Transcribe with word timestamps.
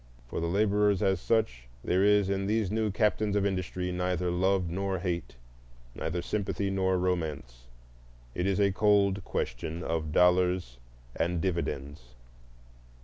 For 0.25 0.39
the 0.39 0.47
laborers 0.47 1.03
as 1.03 1.19
such, 1.21 1.67
there 1.83 2.03
is 2.03 2.27
in 2.27 2.47
these 2.47 2.71
new 2.71 2.89
captains 2.89 3.35
of 3.35 3.45
industry 3.45 3.91
neither 3.91 4.31
love 4.31 4.67
nor 4.67 4.97
hate, 4.97 5.35
neither 5.93 6.23
sympathy 6.23 6.71
nor 6.71 6.97
romance; 6.97 7.67
it 8.33 8.47
is 8.47 8.59
a 8.59 8.71
cold 8.71 9.23
question 9.23 9.83
of 9.83 10.11
dollars 10.11 10.79
and 11.15 11.39
dividends. 11.39 12.15